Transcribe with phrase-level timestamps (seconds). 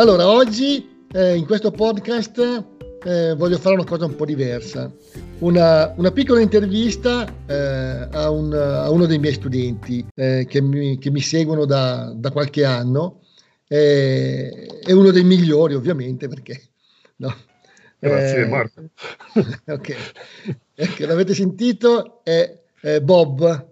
[0.00, 2.64] Allora, oggi eh, in questo podcast
[3.04, 4.90] eh, voglio fare una cosa un po' diversa.
[5.40, 10.96] Una, una piccola intervista eh, a, un, a, uno dei miei studenti eh, che mi,
[10.96, 13.24] che, mi, seguono da, da qualche anno.
[13.68, 16.58] Eh, è uno dei migliori, ovviamente, perché
[17.16, 17.36] no.
[17.98, 18.80] Grazie, eh, Marco.
[19.68, 19.96] ok,
[20.76, 22.24] ecco, l'avete sentito?
[22.24, 23.66] È, è Bob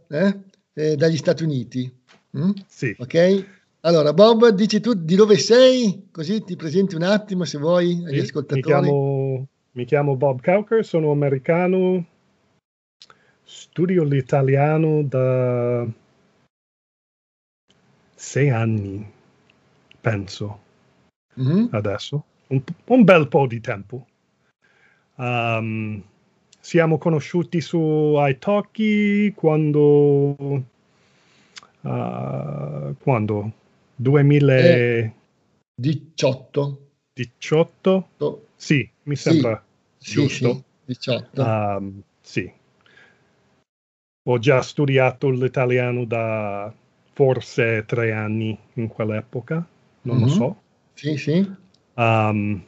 [0.75, 1.91] dagli Stati Uniti.
[2.37, 2.51] Mm?
[2.69, 2.95] Sì.
[2.99, 3.57] Ok?
[3.83, 6.09] Allora, Bob, dici tu di dove sei?
[6.11, 8.61] Così ti presenti un attimo se vuoi agli sì, ascoltatori.
[8.61, 12.05] Mi chiamo, mi chiamo Bob Cowker, sono americano,
[13.45, 15.87] studio l'italiano da
[18.17, 19.09] sei anni,
[20.01, 20.61] penso,
[21.41, 21.67] mm-hmm.
[21.71, 24.07] adesso, un, un, bel po' di tempo.
[25.15, 26.03] Um,
[26.59, 30.35] siamo conosciuti su iTalki quando...
[31.81, 33.53] Uh, quando?
[34.01, 36.79] 2018?
[37.13, 38.09] 18?
[38.19, 38.47] Oh.
[38.55, 39.65] Sì, mi sembra
[39.97, 40.55] sì, giusto.
[40.55, 41.43] Sì, 18.
[41.43, 42.53] Um, sì.
[44.29, 46.73] Ho già studiato l'italiano da
[47.13, 49.67] forse tre anni in quell'epoca,
[50.03, 50.27] non mm-hmm.
[50.27, 50.61] lo so.
[50.95, 51.53] Sì, sì.
[51.95, 52.63] Um,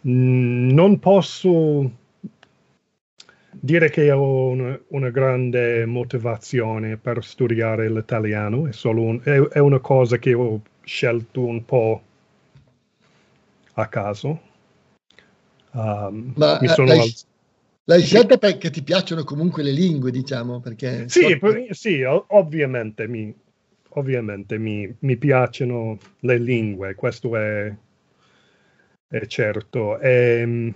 [0.00, 1.90] non posso
[3.66, 9.58] dire che ho una, una, grande motivazione per studiare l'italiano, è, solo un, è, è,
[9.58, 12.02] una cosa che ho scelto un po'
[13.74, 14.40] a caso.
[15.72, 17.14] Um, Ma l'hai, al...
[17.84, 20.60] l'hai, scelta perché ti piacciono comunque le lingue, diciamo?
[20.60, 21.74] Perché sì, so...
[21.74, 23.34] sì ovviamente, mi,
[23.90, 27.74] ovviamente mi, mi, piacciono le lingue, questo è,
[29.08, 29.98] è certo.
[29.98, 30.74] E, ehm,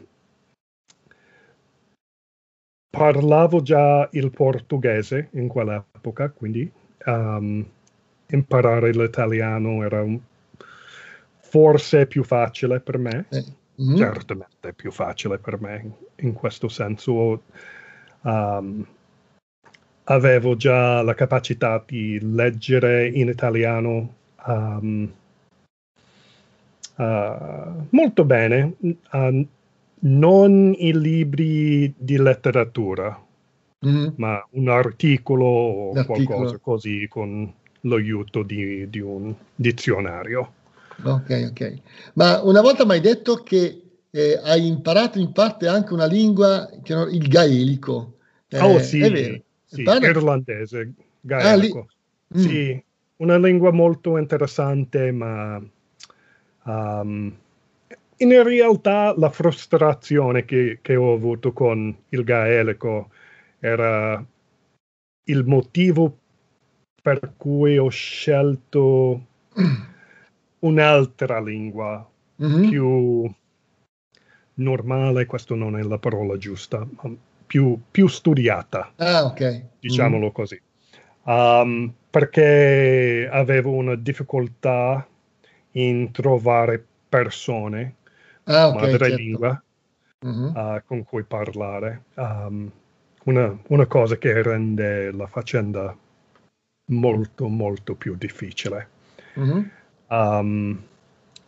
[2.91, 6.71] parlavo già il portoghese in quell'epoca, quindi
[7.07, 7.65] um,
[8.27, 10.19] imparare l'italiano era un,
[11.39, 13.45] forse più facile per me, eh.
[13.81, 13.97] mm-hmm.
[13.97, 17.43] certamente più facile per me in questo senso.
[18.23, 18.87] Um,
[20.05, 24.15] avevo già la capacità di leggere in italiano
[24.47, 25.13] um,
[26.97, 28.75] uh, molto bene.
[29.13, 29.47] Uh,
[30.01, 33.23] non i libri di letteratura,
[33.85, 34.09] mm-hmm.
[34.17, 36.25] ma un articolo o L'articolo.
[36.25, 37.53] qualcosa così con
[37.83, 40.53] l'aiuto di, di, un dizionario.
[41.03, 41.75] Ok, ok.
[42.15, 46.69] Ma una volta mi hai detto che eh, hai imparato in parte anche una lingua,
[46.83, 48.15] che no, il gaelico.
[48.49, 49.41] Eh, oh sì, è vero.
[49.65, 51.89] sì irlandese, gaelico.
[52.35, 52.41] Ah, mm.
[52.41, 52.85] Sì,
[53.17, 55.63] una lingua molto interessante, ma...
[56.63, 57.35] Um,
[58.23, 63.11] in realtà la frustrazione che, che, ho avuto con il gaelico
[63.59, 64.23] era
[65.25, 66.19] il motivo
[67.03, 69.27] per cui ho scelto
[70.61, 72.07] un'altra lingua
[72.43, 72.69] mm-hmm.
[72.69, 73.35] più
[74.55, 76.87] normale, questa non è la parola giusta,
[77.47, 78.93] più, più studiata.
[78.97, 79.65] Ah, ok.
[79.81, 80.33] Diciamolo mm.
[80.33, 80.61] così.
[81.23, 85.07] Um, perché avevo una difficoltà
[85.73, 87.95] in trovare persone
[88.45, 89.63] ah, okay, madrelingua
[90.21, 90.27] certo.
[90.27, 90.77] uh-huh.
[90.77, 92.05] uh, con cui parlare.
[92.15, 92.71] Um,
[93.25, 95.97] una, una, cosa che rende la faccenda
[96.87, 98.89] molto, molto più difficile.
[99.35, 99.69] Uh-huh.
[100.09, 100.83] Um,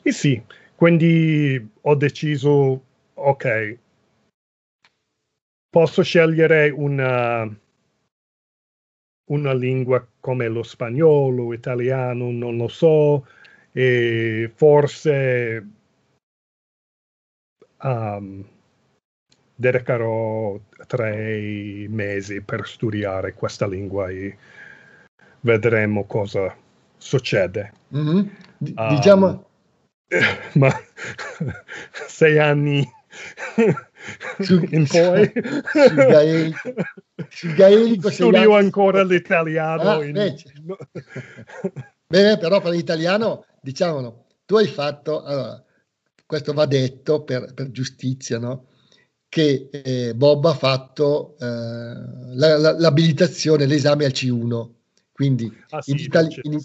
[0.02, 0.42] e sì,
[0.74, 2.82] quindi ho deciso,
[3.14, 3.78] ok,
[5.70, 7.48] posso scegliere una,
[9.30, 13.26] una lingua come lo spagnolo, italiano, non lo so,
[13.72, 15.66] e forse
[17.82, 18.44] um,
[19.54, 24.36] dedicherò tre mesi per studiare questa lingua e
[25.40, 26.54] vedremo cosa
[26.96, 27.72] succede.
[27.94, 28.28] Mm-hmm.
[28.58, 29.46] D- um, diciamo...
[30.54, 30.70] Ma
[32.06, 32.86] sei anni
[34.40, 35.32] su, in poi
[35.72, 36.74] sul gaelico,
[37.28, 39.90] sul gaelico studio ancora l'italiano.
[39.90, 40.34] Ah, in...
[42.08, 45.22] Beh, però per l'italiano, diciamolo, tu hai fatto...
[45.24, 45.64] Allora,
[46.32, 48.68] questo va detto per, per giustizia, no?
[49.28, 54.70] che eh, Bob ha fatto eh, la, la, l'abilitazione, l'esame al C1.
[55.12, 56.58] Quindi, ah, sì, Itali- in,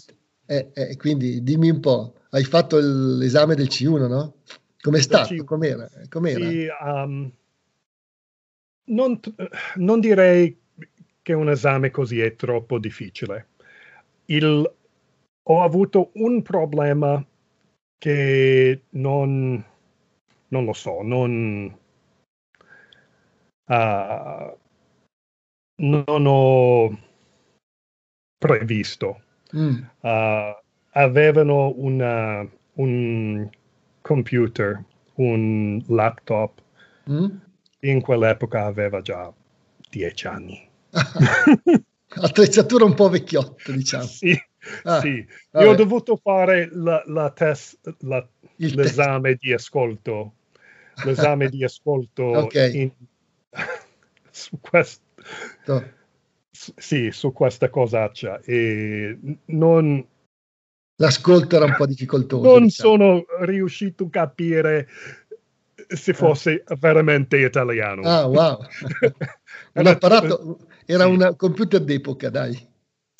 [0.46, 4.36] eh, eh, quindi dimmi un po', hai fatto l'esame del C1, no?
[4.80, 5.34] Com'è stato?
[5.34, 5.86] C- com'era?
[6.08, 6.48] Com'era?
[6.48, 7.30] Sì, um,
[8.84, 9.20] non,
[9.74, 10.58] non, direi
[11.20, 13.48] che un esame così è troppo difficile.
[14.26, 14.72] Il,
[15.42, 17.22] ho avuto un problema
[17.98, 19.64] che non,
[20.48, 21.76] non lo so, non,
[23.66, 24.58] uh,
[25.76, 26.98] non ho
[28.38, 29.22] previsto.
[29.56, 29.82] Mm.
[30.00, 30.56] Uh,
[30.92, 33.48] avevano una, un
[34.00, 34.84] computer,
[35.14, 36.62] un laptop,
[37.10, 37.26] mm?
[37.80, 39.32] in quell'epoca aveva già
[39.90, 40.68] dieci anni.
[42.20, 44.04] Attrezzatura un po' vecchiotto, diciamo.
[44.04, 44.36] sì,
[44.84, 45.26] ah, sì.
[45.52, 48.26] Io ho dovuto fare la, la test, la,
[48.56, 49.42] l'esame test.
[49.42, 50.32] di ascolto,
[51.04, 52.80] l'esame di ascolto okay.
[52.80, 52.90] in,
[54.30, 55.02] su questo.
[56.50, 59.16] Sì, su questa cosaccia e
[59.46, 60.04] non...
[61.00, 62.42] L'ascolto era un po' difficoltoso.
[62.42, 62.96] Non diciamo.
[62.96, 64.88] sono riuscito a capire
[65.86, 66.76] se fosse ah.
[66.76, 68.02] veramente italiano.
[68.02, 68.58] Ah, wow.
[69.74, 71.10] un apparato, era sì.
[71.10, 72.67] un computer d'epoca, dai.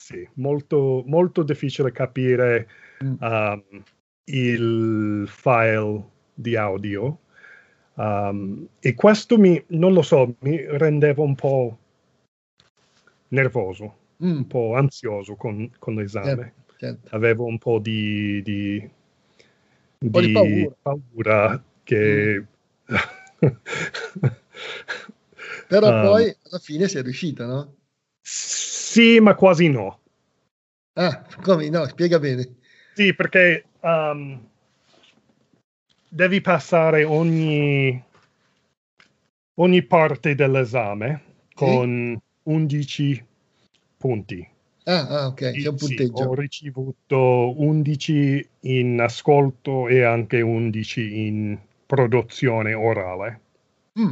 [0.08, 2.66] Sì, molto, molto difficile capire
[3.04, 3.14] mm.
[3.20, 3.62] um,
[4.24, 6.02] il file
[6.32, 7.18] di audio.
[7.92, 11.78] Um, e questo mi, non lo so, mi rendeva un po'
[13.28, 14.36] nervoso, mm.
[14.36, 16.54] un po' ansioso con, con l'esame.
[16.56, 17.14] Certo, certo.
[17.14, 18.90] Avevo un po' di, di,
[19.98, 20.74] un po di paura.
[20.80, 21.62] paura.
[21.82, 22.44] che...
[22.90, 23.46] Mm.
[25.68, 27.74] Però um, poi alla fine sei riuscita, no?
[28.22, 28.57] Sì,
[29.20, 30.00] ma quasi no.
[30.94, 31.86] Ah, come no?
[31.86, 32.56] Spiega bene.
[32.94, 34.48] Sì, perché um,
[36.08, 38.02] devi passare ogni,
[39.54, 41.22] ogni parte dell'esame
[41.54, 42.50] con sì?
[42.50, 43.24] 11
[43.96, 44.48] punti.
[44.84, 46.16] Ah, ah ok, c'è un punteggio.
[46.16, 53.40] Sì, ho ricevuto 11 in ascolto e anche 11 in produzione orale.
[54.00, 54.08] Mm.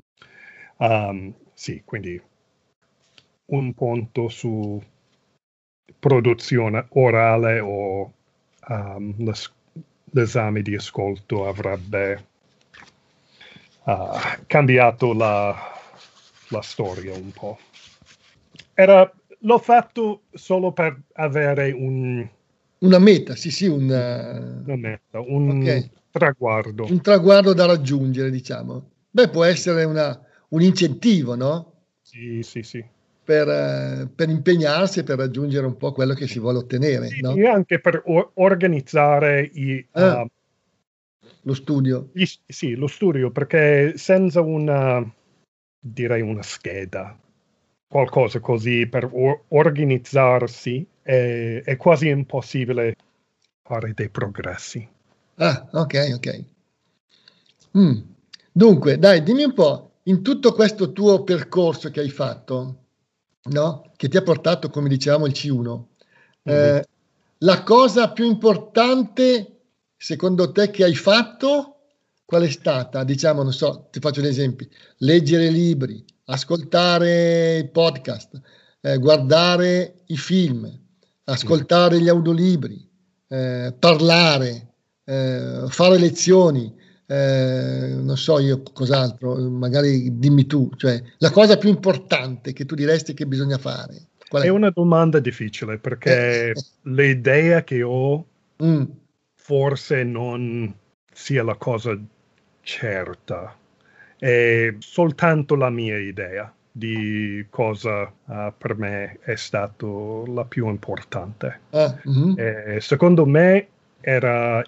[0.78, 2.20] Um, sì, quindi
[3.46, 4.82] un punto su
[5.98, 8.12] produzione orale o
[8.68, 9.52] um, l'es-
[10.10, 12.26] l'esame di ascolto avrebbe
[13.84, 15.54] uh, cambiato la,
[16.48, 17.58] la storia un po'.
[18.74, 19.10] Era,
[19.40, 22.28] l'ho fatto solo per avere un...
[22.78, 25.90] Una meta, sì, sì, un, una meta, un okay.
[26.10, 26.84] traguardo.
[26.84, 28.90] Un traguardo da raggiungere, diciamo.
[29.10, 31.72] Beh, può essere una, un incentivo, no?
[32.02, 32.84] Sì, sì, sì.
[33.26, 37.08] Per, eh, per, impegnarsi per raggiungere un po' quello che si vuole ottenere.
[37.08, 37.34] Sì, no?
[37.34, 40.26] E anche per or- organizzare i, ah, uh,
[41.42, 42.10] lo studio.
[42.12, 45.04] Gli, sì, lo studio, perché senza una,
[45.76, 47.18] direi una scheda,
[47.88, 52.94] qualcosa così per or- organizzarsi, è, è quasi impossibile
[53.66, 54.88] fare dei progressi.
[55.34, 56.44] Ah, ok, ok.
[57.76, 57.98] Mm.
[58.52, 62.85] Dunque, dai, dimmi un po', in tutto questo tuo percorso che hai fatto,
[63.48, 63.92] no?
[63.96, 66.76] che ti ha portato, come dicevamo, il C1, mm-hmm.
[66.76, 66.84] eh,
[67.38, 69.60] la cosa più importante,
[69.96, 71.76] secondo te, che hai fatto,
[72.24, 73.04] qual è stata?
[73.04, 78.40] Diciamo, non so, ti faccio un esempio, leggere libri, ascoltare i podcast,
[78.80, 80.70] eh, guardare i film,
[81.24, 82.88] ascoltare gli audiolibri,
[83.28, 86.74] eh, parlare, eh, fare lezioni,
[87.06, 92.74] eh, non so io cos'altro, magari dimmi tu, cioè la cosa più importante che tu
[92.74, 94.08] diresti che bisogna fare.
[94.28, 94.36] È?
[94.38, 94.48] è?
[94.48, 98.26] una domanda difficile perché l'idea che ho
[98.62, 98.82] mm.
[99.34, 100.74] forse non
[101.12, 101.96] sia la cosa
[102.62, 103.56] certa,
[104.18, 111.60] è soltanto la mia idea di cosa uh, per me è stato la più importante.
[111.70, 112.78] Ah, mm-hmm.
[112.78, 113.68] secondo me
[114.00, 114.62] era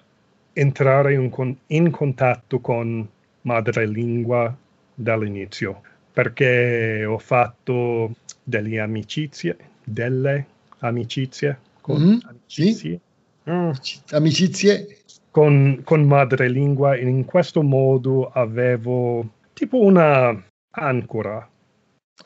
[0.58, 3.08] entrare in, con, in contatto con
[3.42, 4.54] madrelingua
[4.92, 10.46] dall'inizio, perché ho fatto delle amicizie, delle
[10.80, 13.00] amicizie con mm, amicizie.
[13.48, 13.70] Mm.
[14.10, 14.98] amicizie
[15.30, 21.48] con, con madrelingua e in questo modo avevo tipo una ancora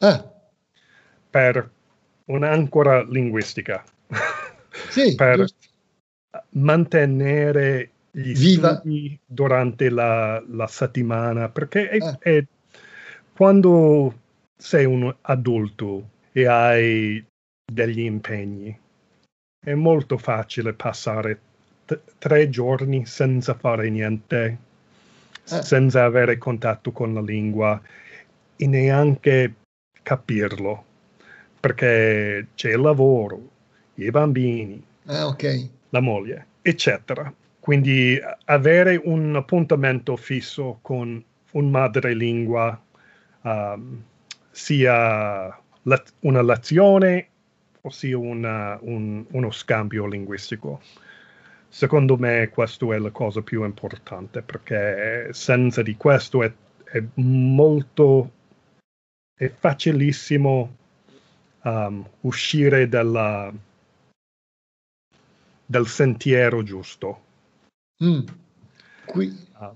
[0.01, 0.33] ah.
[1.31, 1.71] per
[2.25, 3.85] un'ancora linguistica
[4.89, 5.69] sì, per giusto.
[6.51, 8.77] mantenere gli Viva.
[8.77, 12.19] studi durante la, la settimana, perché è, ah.
[12.21, 12.45] è,
[13.35, 14.21] quando
[14.57, 17.25] sei un adulto e hai
[17.65, 18.79] degli impegni,
[19.65, 21.41] è molto facile passare
[21.87, 24.59] t- tre giorni senza fare niente,
[25.49, 25.63] ah.
[25.63, 27.81] senza avere contatto con la lingua
[28.57, 29.55] e neanche
[30.03, 30.85] capirlo,
[31.59, 33.51] perché c'è il lavoro,
[33.95, 35.71] i bambini, ah, okay.
[35.89, 37.33] la moglie, eccetera.
[37.63, 42.83] Quindi avere un appuntamento fisso con un madrelingua,
[43.43, 44.03] um,
[44.51, 45.47] sia
[45.83, 47.29] le- una lezione
[47.81, 50.81] o sia una, un, uno scambio linguistico.
[51.69, 56.53] Secondo me questa è la cosa più importante perché senza di questo è,
[56.83, 58.33] è molto,
[59.39, 60.77] è facilissimo
[61.63, 63.53] um, uscire dalla,
[65.65, 67.31] del sentiero giusto.
[68.03, 68.21] Mm,
[69.07, 69.75] Qui, ah.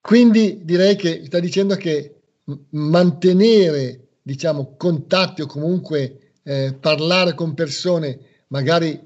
[0.00, 2.14] Quindi direi che sta dicendo che
[2.70, 9.00] mantenere, diciamo, contatti o comunque eh, parlare con persone magari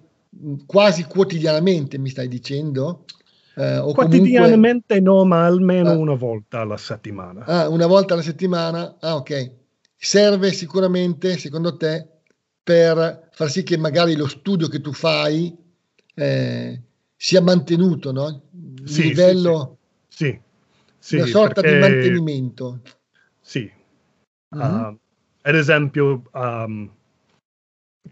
[0.67, 3.05] quasi quotidianamente, mi stai dicendo?
[3.55, 5.01] Eh, o Quotidianamente comunque...
[5.01, 5.97] no, ma almeno ah.
[5.97, 7.45] una volta alla settimana.
[7.45, 8.97] Ah, una volta alla settimana?
[9.01, 9.53] Ah, ok.
[9.97, 12.07] Serve sicuramente, secondo te,
[12.63, 15.57] per far sì che magari lo studio che tu fai
[16.15, 16.83] eh,
[17.19, 18.43] sia mantenuto, no?
[18.79, 19.79] Il sì, livello...
[20.07, 20.41] Sì,
[20.99, 21.17] sì.
[21.17, 21.75] una sorta perché...
[21.75, 22.81] di mantenimento.
[23.41, 23.71] Sì.
[24.57, 24.81] Mm-hmm.
[24.81, 24.99] Uh,
[25.43, 26.91] ad esempio, um,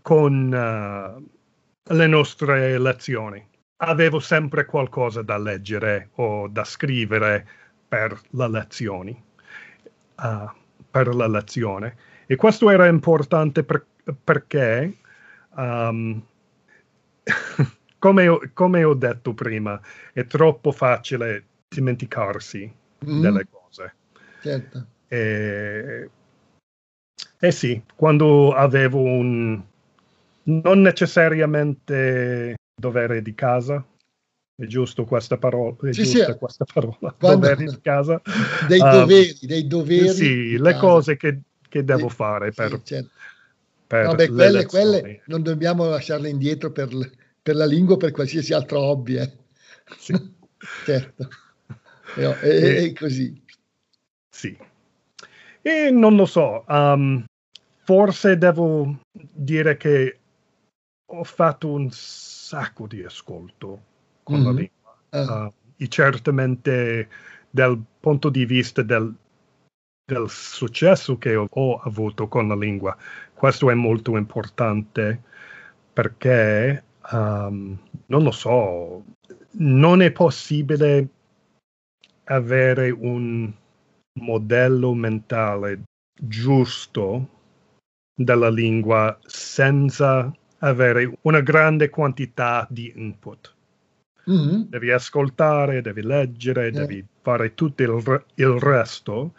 [0.03, 3.47] con uh, le nostre lezioni
[3.79, 7.47] avevo sempre qualcosa da leggere o da scrivere
[7.87, 9.23] per le lezioni,
[10.17, 10.51] uh,
[10.91, 11.97] per la lezione.
[12.27, 13.87] E questo era importante per,
[14.25, 14.97] perché,
[15.57, 16.23] um,
[17.99, 19.81] come, come, ho detto prima,
[20.13, 22.73] è troppo facile dimenticarsi
[23.05, 23.21] mm.
[23.21, 23.95] delle cose.
[24.43, 24.87] Certo.
[25.09, 26.11] E,
[27.39, 29.63] eh sì, quando avevo un
[30.47, 33.85] non necessariamente dovere di casa.
[34.59, 35.77] È giusto questa parola?
[35.83, 36.25] È sì, sì.
[36.39, 37.15] questa parola?
[37.19, 38.21] doveri di casa.
[38.67, 40.09] Dei um, doveri, dei doveri.
[40.09, 40.79] Sì, le casa.
[40.79, 43.11] cose che, che devo sì, fare per, sì, certo.
[43.87, 46.89] per no, beh, quelle, quelle, non dobbiamo lasciarle indietro per,
[47.47, 49.19] per la lingua per qualsiasi altro hobby.
[49.19, 49.33] Eh.
[49.97, 50.13] Sì.
[50.85, 51.29] certo.
[52.17, 53.41] È, e, è, così.
[54.29, 54.59] Sì.
[55.63, 57.25] E non lo so, um,
[57.85, 60.19] forse devo dire che
[61.07, 63.83] ho fatto un sacco di ascolto
[64.25, 64.45] con mm-hmm.
[64.45, 64.97] la lingua.
[65.11, 65.45] Uh.
[65.45, 67.09] Uh, e certamente
[67.49, 69.15] dal punto di vista del,
[70.05, 72.97] del successo che ho, ho, avuto con la lingua,
[73.35, 75.23] questo è molto importante
[75.93, 76.83] perché,
[77.13, 79.05] um, non lo so,
[79.53, 81.09] non è possibile
[82.25, 83.53] avere un
[84.21, 85.83] modello mentale
[86.19, 87.29] giusto
[88.15, 93.55] della lingua senza avere una grande quantità di input.
[94.29, 94.63] Mm-hmm.
[94.69, 96.81] Devi ascoltare, devi leggere, yeah.
[96.81, 99.35] devi fare tutto il, il resto,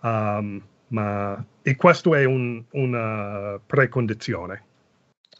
[0.00, 4.62] um, ma, e questo è un, una precondizione.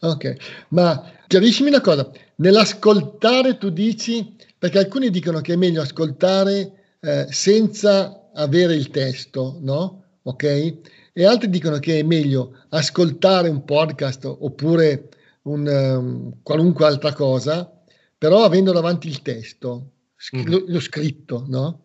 [0.07, 6.95] Ok, ma chiariscimi una cosa, nell'ascoltare tu dici, perché alcuni dicono che è meglio ascoltare
[6.99, 10.03] eh, senza avere il testo, no?
[10.23, 10.73] Ok?
[11.17, 15.07] e altri dicono che è meglio ascoltare un podcast oppure
[15.43, 17.71] un, um, qualunque altra cosa,
[18.17, 20.51] però avendo davanti il testo, sc- mm.
[20.51, 21.83] lo, lo, scritto, no?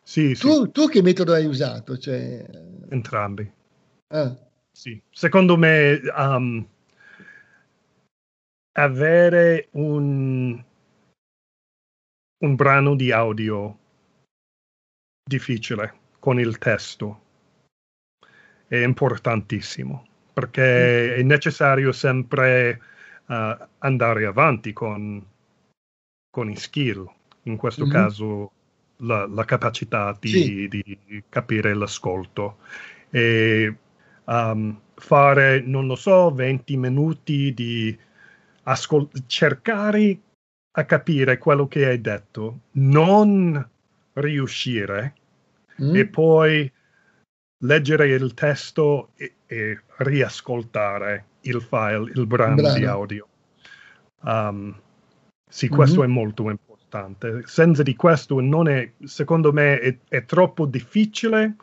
[0.00, 0.70] Sì, tu, sì.
[0.70, 1.98] tu, che metodo hai usato?
[1.98, 2.46] Cioè...
[2.90, 3.50] Entrambi.
[4.08, 4.32] Ah.
[4.70, 5.02] Sì.
[5.10, 6.64] Secondo me um,
[8.76, 10.62] avere un,
[12.38, 13.78] un brano di audio
[15.22, 17.22] difficile con il testo
[18.68, 21.18] è importantissimo perché mm.
[21.18, 22.80] è necessario sempre
[23.26, 25.24] uh, andare avanti con,
[26.30, 27.08] con, i skill,
[27.44, 28.50] in questo mm caso
[29.00, 30.68] la, la capacità di, sì.
[30.68, 32.58] di, capire l'ascolto
[33.10, 33.74] e
[34.24, 37.96] um, fare, non lo so, 20 minuti di
[38.66, 40.18] ascol- cercare
[40.72, 43.68] a capire quello che hai detto, non
[44.14, 45.14] riuscire
[45.82, 45.94] mm.
[45.94, 46.72] e poi
[47.58, 52.74] leggere il testo e, e riascoltare il file, il brano, brano.
[52.74, 53.28] di audio.
[54.22, 54.78] Um,
[55.48, 56.10] sì, questo mm-hmm.
[56.10, 57.42] è molto importante.
[57.46, 61.56] Senza di questo non è, secondo me, è, è troppo difficile.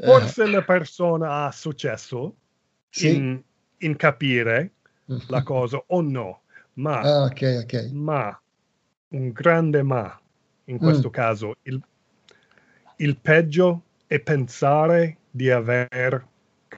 [0.00, 0.50] Forse uh.
[0.50, 2.34] la persona ha successo
[2.88, 3.14] sì.
[3.14, 3.42] in,
[3.78, 4.72] in, capire.
[5.28, 6.42] La cosa o no,
[6.74, 7.90] ma, ah, okay, okay.
[7.92, 8.38] ma
[9.10, 10.20] un grande ma
[10.64, 11.12] in questo mm.
[11.12, 11.82] caso, il,
[12.96, 16.26] il peggio è pensare di aver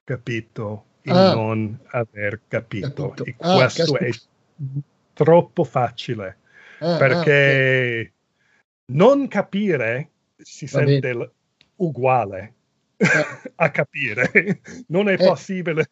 [0.05, 1.35] capito e ah.
[1.35, 3.11] non aver capito.
[3.11, 3.25] capito.
[3.25, 4.11] E ah, questo è
[5.13, 6.39] troppo facile
[6.79, 8.13] ah, ah perché okay.
[8.93, 11.33] non capire si sente
[11.77, 12.55] uguale
[13.01, 13.51] eh.
[13.57, 14.61] a capire.
[14.89, 15.17] Non è eh.
[15.17, 15.89] possibile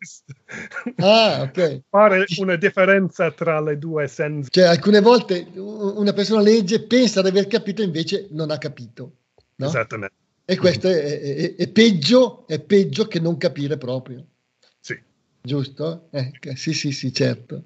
[0.96, 1.82] ah, okay.
[1.88, 4.48] fare una differenza tra le due senza.
[4.50, 9.12] Cioè, alcune volte una persona legge, pensa di aver capito, invece non ha capito.
[9.56, 9.66] No?
[9.66, 10.14] Esattamente.
[10.44, 14.24] E questo è, è, è, peggio, è peggio che non capire proprio.
[14.80, 14.98] Sì.
[15.42, 16.08] Giusto?
[16.10, 17.64] Eh, sì, sì, sì, certo.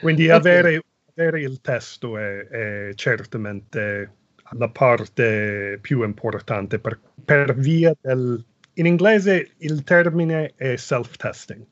[0.00, 0.38] Quindi okay.
[0.38, 4.14] avere, avere, il testo è, è, certamente
[4.52, 8.42] la parte più importante per, per via del...
[8.80, 11.62] In inglese il termine è self-testing.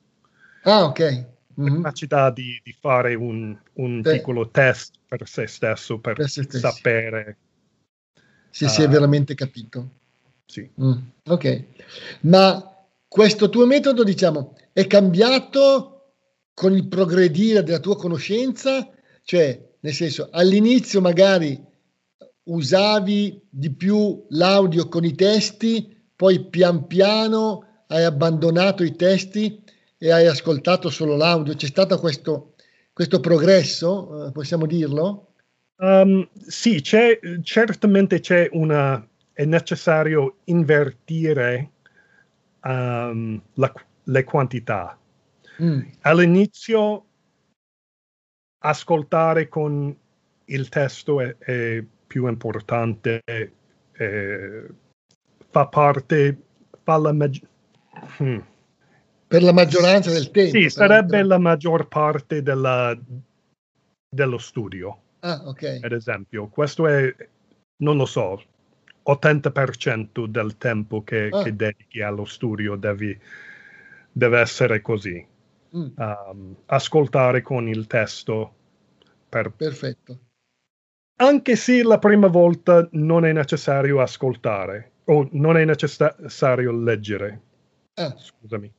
[0.65, 1.27] Ah, ok.
[1.59, 1.77] Mm-hmm.
[1.77, 7.39] Capacità di, di, fare un, un piccolo test per se stesso, per, per se sapere
[8.51, 9.89] se uh, si è veramente capito.
[10.45, 10.69] Sì.
[10.81, 10.93] Mm,
[11.25, 11.65] ok,
[12.21, 16.13] ma questo tuo metodo, diciamo, è cambiato
[16.53, 18.89] con il progredire della tua conoscenza?
[19.23, 21.59] Cioè, nel senso, all'inizio magari
[22.45, 29.63] usavi di più l'audio con i testi, poi pian piano hai abbandonato i testi
[29.97, 31.55] e hai ascoltato solo l'audio.
[31.55, 32.55] C'è stato questo,
[32.93, 35.35] questo progresso, eh, possiamo dirlo?
[35.77, 41.71] Um, sì, c'è, certamente c'è una, è necessario invertire
[42.65, 43.73] um, la,
[44.03, 44.99] le quantità.
[45.63, 45.83] Mm.
[46.01, 47.05] All'inizio
[48.59, 49.97] ascoltare con
[50.47, 53.49] il testo è, è più importante, è,
[55.59, 56.37] fa parte,
[56.85, 57.47] fa la mag-
[58.23, 58.39] hmm.
[59.27, 60.57] per la maggioranza del tempo.
[60.57, 62.97] Sì, sarebbe la maggior parte della,
[64.09, 65.01] dello studio.
[65.21, 65.81] Ah, ok.
[65.83, 67.13] Ad esempio, questo è,
[67.79, 68.41] non lo so,
[69.05, 71.43] 80% del tempo che, ah.
[71.43, 73.19] che dedichi allo studio devi,
[74.13, 75.27] deve essere così.
[75.77, 75.87] Mm.
[75.97, 78.55] Um, ascoltare con il testo.
[79.29, 79.51] Per...
[79.51, 80.19] Perfetto.
[81.21, 87.41] Anche se la prima volta non è necessario ascoltare o non è necessario leggere.
[87.95, 88.15] Ah.
[88.17, 88.73] Scusami.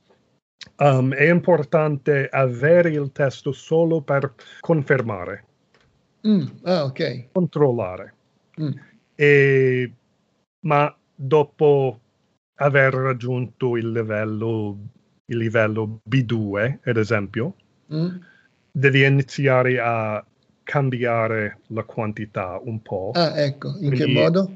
[0.78, 5.46] Um, è importante avere il testo solo per confermare.
[6.28, 6.46] Mm.
[6.64, 7.30] Ah, ok.
[7.32, 8.14] Controllare.
[8.62, 8.72] Mm.
[9.16, 9.94] E,
[10.62, 12.00] ma dopo
[12.56, 14.78] aver raggiunto il livello,
[15.26, 17.56] il livello B2, ad esempio,
[17.94, 18.16] mm.
[18.72, 20.24] devi iniziare a
[20.64, 23.12] cambiare la quantità un po'.
[23.14, 24.52] Ah, ecco, in Quindi che modo?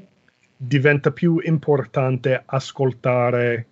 [0.66, 3.66] Diventa più importante ascoltare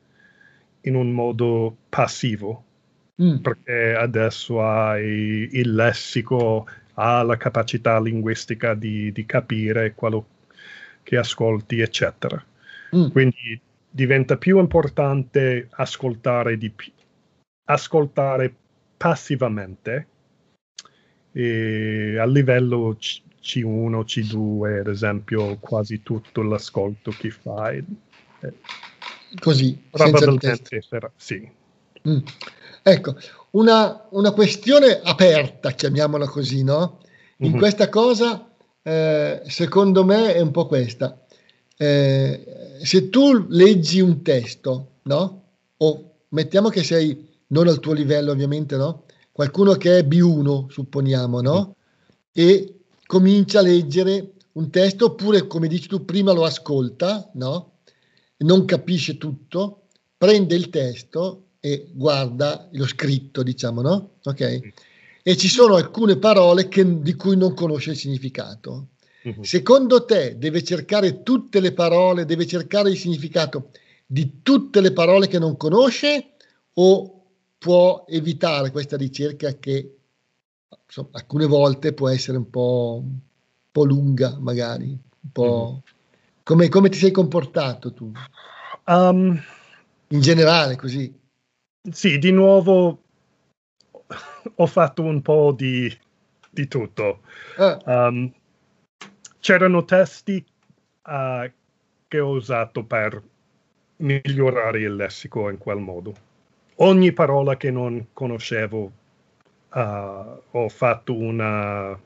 [0.82, 2.64] in un modo passivo,
[3.22, 3.36] mm.
[3.36, 10.26] perché adesso hai il lessico, ha la capacità linguistica di, di capire quello
[11.02, 12.44] che ascolti, eccetera.
[12.94, 13.08] Mm.
[13.08, 16.72] Quindi diventa più importante ascoltare, di,
[17.64, 18.54] ascoltare
[18.96, 20.06] passivamente
[21.32, 27.84] e a livello C- C1, C2, ad esempio, quasi tutto l'ascolto che fai.
[28.40, 28.52] Eh,
[29.40, 31.48] Così, probabilmente sarà, sì.
[32.08, 32.18] Mm.
[32.82, 33.16] Ecco,
[33.52, 36.98] una, una, questione aperta, chiamiamola così, no?
[37.38, 37.58] In mm-hmm.
[37.58, 38.50] questa cosa,
[38.82, 41.24] eh, secondo me, è un po' questa.
[41.76, 45.42] Eh, se tu leggi un testo, no?
[45.78, 49.04] O mettiamo che sei non al tuo livello, ovviamente, no?
[49.30, 51.76] Qualcuno che è B1, supponiamo, no?
[52.38, 52.48] Mm-hmm.
[52.48, 52.74] E
[53.12, 57.80] comincia a leggere un testo, oppure, come dici tu, prima lo ascolta, no?
[58.38, 64.12] Non capisce tutto, prende il testo e guarda lo scritto, diciamo, no?
[64.22, 64.60] Ok?
[65.22, 68.88] E ci sono alcune parole che, di cui non conosce il significato.
[69.24, 69.44] Uh-huh.
[69.44, 73.72] Secondo te deve cercare tutte le parole, deve cercare il significato
[74.06, 76.36] di tutte le parole che non conosce
[76.72, 77.24] o
[77.58, 79.98] può evitare questa ricerca che
[80.84, 83.18] insomma, alcune volte può essere un po', un
[83.70, 85.42] po lunga, magari, un po'...
[85.42, 85.82] Uh-huh.
[86.44, 88.10] Come, come, ti sei comportato tu?
[88.86, 89.40] Um,
[90.08, 91.12] In generale, così.
[91.90, 93.02] Sì, di nuovo
[94.54, 95.90] ho fatto un po' di,
[96.50, 97.20] di tutto.
[97.56, 97.78] Ah.
[97.84, 98.32] Um,
[99.40, 100.44] c'erano testi
[101.04, 101.50] uh,
[102.08, 103.22] che ho usato per
[103.96, 106.14] migliorare il lessico in quel modo.
[106.76, 108.92] Ogni parola che non conoscevo
[109.72, 111.98] uh, ho fatto una,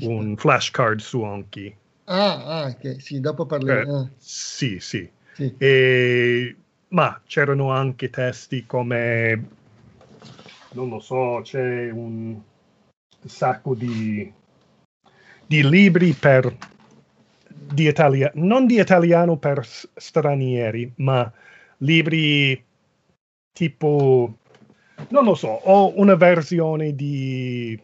[0.00, 1.74] un flashcard su Anki.
[2.04, 2.98] Ah, ah okay.
[3.00, 3.80] sì, dopo parliamo.
[3.80, 4.08] Eh, ah.
[4.18, 5.08] Sì, sì.
[5.34, 5.54] sì.
[5.56, 6.56] E,
[6.88, 9.48] ma c'erano anche testi come,
[10.72, 12.40] non lo so, c'è un
[13.24, 14.32] sacco di
[15.52, 16.56] di libri per
[17.46, 21.30] di italiano, non di italiano per stranieri, ma
[21.78, 22.62] libri
[23.52, 24.38] tipo,
[25.08, 27.80] non lo so, ho una versione di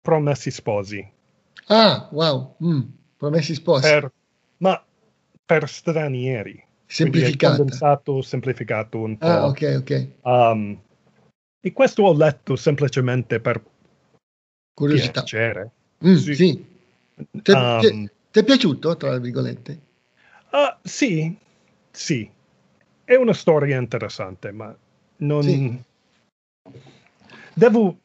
[0.00, 1.06] Promessi Sposi.
[1.66, 2.80] Ah, wow, mm,
[3.16, 3.82] Promessi Sposi.
[3.82, 4.12] Per,
[4.58, 4.84] ma
[5.44, 6.64] per stranieri.
[6.88, 7.56] Semplificato.
[7.56, 9.26] condensato, semplificato un po'.
[9.26, 10.08] Ah, ok, ok.
[10.22, 10.80] Um,
[11.60, 13.60] e questo ho letto semplicemente per
[14.72, 15.22] curiosità.
[15.22, 15.70] piacere.
[16.06, 16.34] Mm, sì.
[16.34, 16.66] sì.
[17.32, 19.80] Ti, um, è piaciuto, tra virgolette?
[20.52, 21.36] Uh, sì,
[21.90, 22.30] sì.
[23.02, 24.76] È una storia interessante, ma
[25.18, 25.42] non...
[25.42, 25.82] Sì.
[27.54, 27.98] Devo...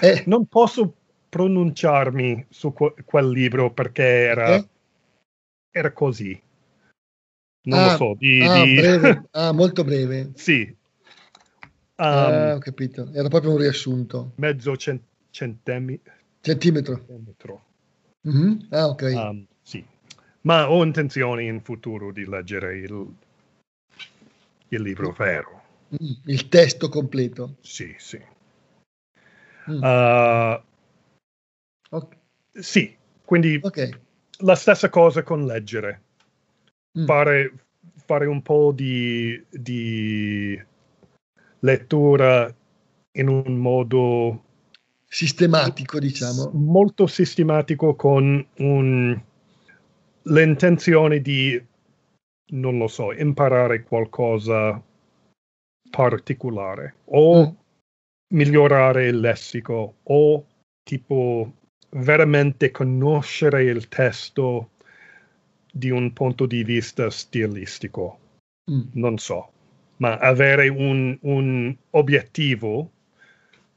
[0.00, 0.22] Eh.
[0.26, 0.94] Non posso
[1.28, 4.68] pronunciarmi su que- quel libro perché era, eh?
[5.70, 6.40] era così.
[7.62, 8.14] Non ah, lo so.
[8.16, 8.74] Di, ah, di...
[8.76, 9.28] Breve.
[9.32, 10.30] ah, molto breve.
[10.34, 10.76] sì.
[11.96, 13.10] Um, ah, ho capito.
[13.12, 14.32] Era proprio un riassunto.
[14.36, 16.00] Mezzo cent- centemi-
[16.40, 16.94] Centimetro.
[16.94, 17.64] Centimetro.
[18.28, 18.58] Mm-hmm.
[18.70, 19.02] Ah, ok.
[19.14, 19.84] Um, sì.
[20.42, 23.14] ma ho intenzione in futuro di leggere il,
[24.68, 25.57] il libro vero.
[25.94, 27.56] Mm, il testo completo.
[27.60, 28.20] Sì, sì.
[29.70, 29.82] Mm.
[29.82, 30.62] Uh,
[31.90, 32.18] okay.
[32.52, 33.90] Sì, quindi okay.
[34.40, 36.02] la stessa cosa con leggere.
[36.98, 37.04] Mm.
[37.04, 37.52] Fare,
[38.04, 40.60] fare, un po' di, di
[41.60, 42.54] lettura
[43.12, 44.44] in un modo
[45.06, 46.50] sistematico, diciamo.
[46.52, 49.20] Molto sistematico con un,
[50.22, 51.62] l'intenzione di,
[52.48, 54.82] non lo so, imparare qualcosa
[55.98, 57.54] particolare o mm.
[58.34, 60.46] migliorare il lessico o
[60.84, 61.52] tipo
[61.90, 64.70] veramente conoscere il testo
[65.72, 68.18] di un punto di vista stilistico.
[68.70, 68.82] Mm.
[68.92, 69.50] Non so,
[69.96, 72.92] ma avere un, un obiettivo.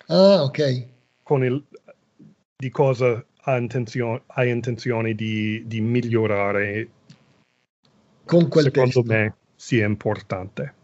[0.06, 0.88] Ah, ok.
[1.24, 1.66] Con il,
[2.56, 6.88] di cosa ha intenzione, hai intenzione di, di, migliorare.
[8.26, 9.12] Con quel secondo testo.
[9.12, 10.76] me sia importante.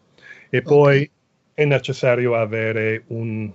[0.49, 1.15] E poi okay.
[1.57, 3.51] È necessario avere un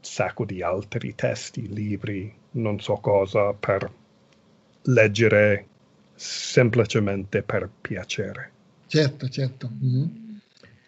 [0.00, 3.92] sacco di altri testi, libri, non so cosa, per
[4.84, 5.66] leggere
[6.14, 8.50] semplicemente per piacere.
[8.86, 9.70] Certo, certo.
[9.70, 10.04] Mm-hmm.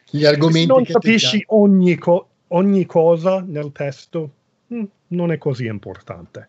[0.09, 0.61] Gli argomenti.
[0.61, 4.33] Se non capisci ogni, co- ogni, cosa nel testo,
[4.73, 6.49] mm, non è così importante.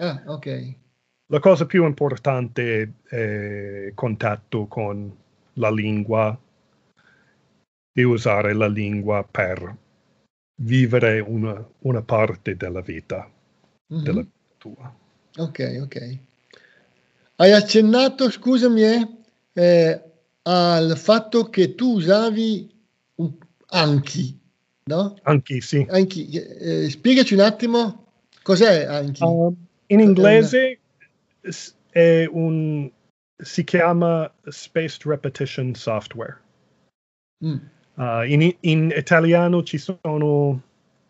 [0.00, 0.74] Ah, ok.
[1.28, 5.16] La cosa più importante è contatto con
[5.54, 6.38] la lingua
[7.96, 9.76] e usare la lingua per
[10.56, 13.30] vivere una, una parte della vita,
[13.92, 14.02] mm-hmm.
[14.02, 14.26] della
[14.58, 14.94] tua.
[15.36, 16.18] Ok, ok.
[17.36, 19.08] Hai accennato, scusami, eh,
[19.52, 20.02] eh,
[20.42, 22.70] al fatto che tu usavi
[23.16, 23.32] un,
[23.66, 24.38] Anki,
[24.84, 25.16] no?
[25.22, 25.86] Anki, sì.
[25.88, 26.30] Anki.
[26.30, 29.22] Eh, spiegaci un attimo cos'è Anki.
[29.22, 30.78] Uh, in inglese
[31.90, 32.90] è un,
[33.36, 36.40] si chiama Spaced Repetition Software.
[37.44, 37.56] Mm.
[37.94, 40.60] Uh, in, in italiano ci sono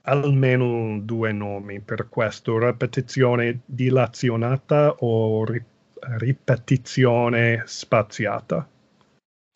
[0.03, 5.73] almeno due nomi per questo, ripetizione dilazionata o ripetizione
[6.18, 8.68] ripetizione spaziata.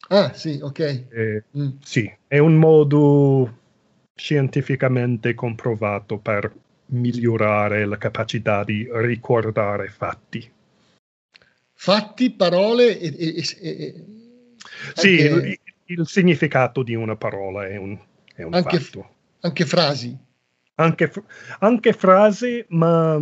[0.08, 0.78] Ah, sì, ok.
[1.10, 1.68] Eh, mm.
[1.82, 3.58] Sì, è un modo
[4.14, 6.52] scientificamente comprovato per
[6.86, 10.50] migliorare la capacità di ricordare fatti.
[11.74, 13.14] Fatti, parole e...
[13.18, 13.44] e, e
[14.94, 15.60] sì, anche...
[15.88, 17.98] il, significato di una parola è un,
[18.35, 19.09] è un anche, fatto.
[19.40, 20.16] Anche frasi.
[20.77, 21.12] Anche,
[21.61, 23.20] anche frasi, ma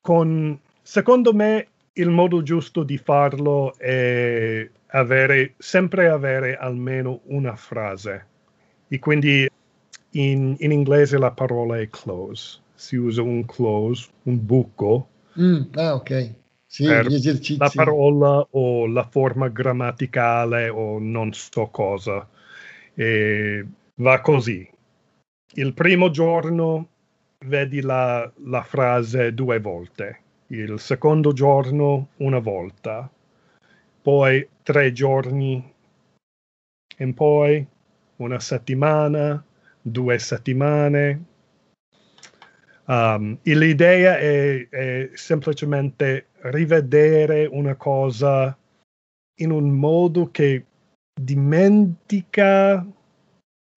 [0.00, 8.26] con, secondo me, il modo giusto di farlo è avere, sempre avere almeno una frase.
[8.88, 9.48] E quindi
[10.10, 12.60] in, in inglese la parola è close.
[12.74, 15.08] Si usa un close, un buco.
[15.38, 16.34] Mm, ah, ok.
[16.72, 17.58] Sì, gli esercizi.
[17.58, 22.26] La parola o la forma grammaticale o non so cosa.
[22.94, 24.66] E va così.
[25.54, 26.88] Il primo giorno
[27.44, 30.20] vedi la, la frase due volte
[30.52, 33.10] il secondo giorno una volta,
[34.02, 35.72] poi tre giorni
[36.94, 37.66] e poi
[38.16, 39.42] una settimana,
[39.80, 41.24] due settimane.
[42.84, 48.56] Um, l'idea è, è semplicemente rivedere una cosa
[49.40, 50.64] in un modo che
[51.20, 52.84] dimentica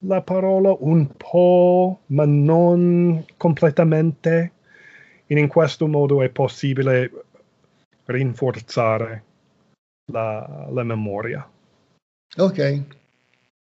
[0.06, 4.52] la parola un po', ma non completamente
[5.28, 7.12] e in questo modo è possibile
[8.06, 9.24] rinforzare
[10.12, 11.50] la, la memoria.
[12.38, 12.82] Ok,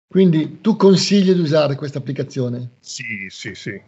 [0.08, 2.70] quindi tu consigli di usare questa applicazione?
[2.80, 3.80] Sì, sì, sì.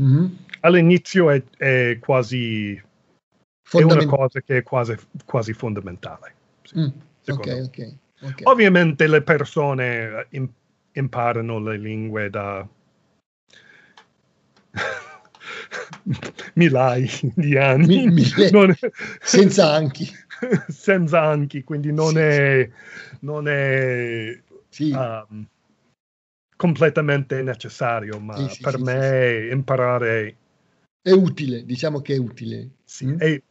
[0.00, 0.26] Mm-hmm.
[0.60, 2.80] All'inizio è, è quasi
[3.78, 6.34] è una cosa che è quasi, quasi fondamentale.
[6.62, 6.88] Sì, mm,
[7.28, 8.44] okay, okay, okay.
[8.44, 10.26] Ovviamente le persone
[10.92, 12.66] imparano le lingue da
[16.54, 18.06] milai di anni.
[18.06, 18.74] Mi, mille, non,
[19.20, 20.10] senza anchi.
[20.68, 22.70] senza anchi, quindi non sì, è,
[23.20, 24.90] non è sì.
[24.90, 25.46] um,
[26.60, 30.36] completamente necessario, ma sì, per me imparare...
[31.00, 32.72] È utile, diciamo che è utile.
[32.84, 33.16] Sì, mm?
[33.16, 33.42] È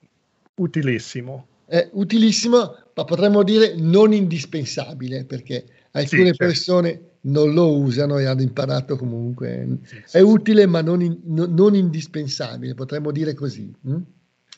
[0.58, 1.48] utilissimo.
[1.66, 2.58] È utilissimo,
[2.94, 6.46] ma potremmo dire non indispensabile, perché alcune certo.
[6.46, 9.80] persone non lo usano e hanno imparato comunque.
[9.86, 13.74] Sì, sì, è utile ma non, in, no, non, indispensabile, potremmo dire così.
[13.88, 14.02] Hm?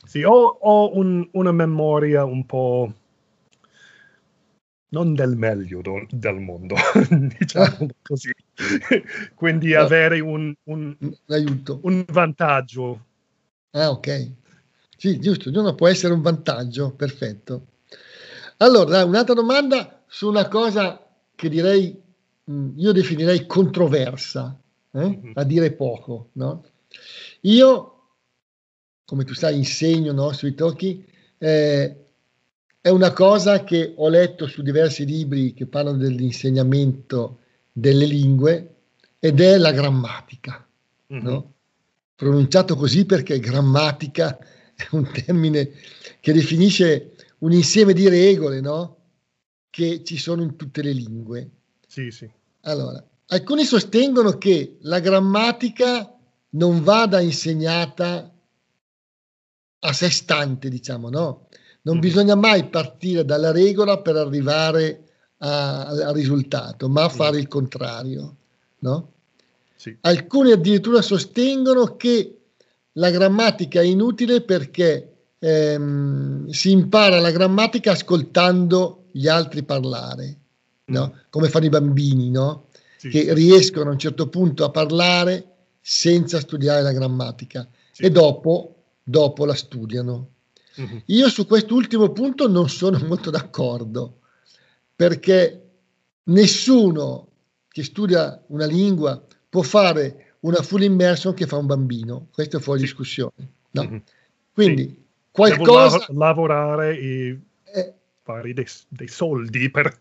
[0.05, 2.93] Sì, ho, ho un, una memoria un po'
[4.91, 6.75] non del meglio do, del mondo,
[7.39, 8.31] diciamo così.
[9.35, 9.81] Quindi no.
[9.81, 10.95] avere un, un,
[11.27, 11.79] Aiuto.
[11.83, 13.05] un vantaggio.
[13.71, 14.31] Ah, ok.
[14.97, 17.67] Sì, giusto, no, può essere un vantaggio, perfetto.
[18.57, 21.03] Allora, un'altra domanda su una cosa
[21.35, 21.99] che direi,
[22.51, 24.59] mm, io definirei controversa,
[24.91, 24.99] eh?
[24.99, 25.31] Mm-hmm.
[25.35, 26.29] a dire poco.
[26.33, 26.63] No?
[27.41, 28.09] Io,
[29.05, 31.03] come tu sai, insegno no, sui tocchi,
[31.37, 32.10] eh,
[32.81, 37.37] è una cosa che ho letto su diversi libri che parlano dell'insegnamento
[37.71, 38.75] delle lingue
[39.19, 40.67] ed è la grammatica.
[41.13, 41.23] Mm-hmm.
[41.23, 41.53] No?
[42.15, 44.35] Pronunciato così perché grammatica
[44.75, 45.71] è un termine
[46.19, 48.97] che definisce un insieme di regole no?
[49.69, 51.49] che ci sono in tutte le lingue.
[51.87, 52.27] Sì, sì.
[52.61, 56.17] Allora, alcuni sostengono che la grammatica
[56.49, 58.33] non vada insegnata
[59.83, 61.47] a sé stante, diciamo, no?
[61.81, 61.99] Non mm.
[61.99, 65.03] bisogna mai partire dalla regola per arrivare
[65.39, 68.35] a, al risultato, ma fare il contrario,
[68.79, 69.11] no?
[69.75, 69.97] Sì.
[70.01, 72.37] Alcuni addirittura sostengono che
[72.93, 80.37] la grammatica è inutile perché ehm, si impara la grammatica ascoltando gli altri parlare,
[80.85, 81.11] no?
[81.13, 81.19] Mm.
[81.29, 82.67] come fanno i bambini, no?
[83.01, 85.45] sì, che riescono a un certo punto a parlare
[85.81, 88.03] senza studiare la grammatica sì.
[88.03, 90.30] e dopo, dopo la studiano.
[90.79, 90.97] Mm-hmm.
[91.05, 94.19] Io su quest'ultimo punto non sono molto d'accordo
[94.95, 95.69] perché
[96.23, 97.27] nessuno
[97.67, 102.27] che studia una lingua può fare una full immersion che fa un bambino.
[102.33, 103.53] Questo è fuori discussione.
[103.71, 103.83] No?
[103.83, 103.97] Mm-hmm.
[104.53, 105.03] Quindi sì.
[105.31, 105.97] qualcosa...
[106.07, 107.39] Devo lavorare e
[107.73, 109.97] eh, fare dei, dei, soldi per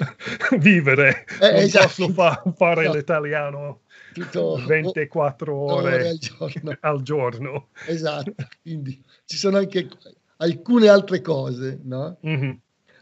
[0.58, 1.24] vivere.
[1.40, 1.86] Eh, non esatto.
[1.86, 2.94] posso fa- fare no.
[2.94, 3.80] l'italiano
[4.14, 6.76] Tutto, 24 ore, ore al, giorno.
[6.80, 7.68] al, giorno.
[7.86, 9.88] Esatto, quindi ci sono anche
[10.36, 12.16] alcune altre cose, no?
[12.26, 12.50] Mm-hmm.